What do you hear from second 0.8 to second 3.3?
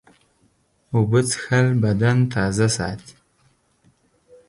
اوبه څښل بدن تازه ساتي.